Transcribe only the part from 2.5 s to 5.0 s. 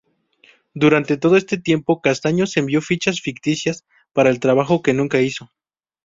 envió fichas ficticias, para el trabajo que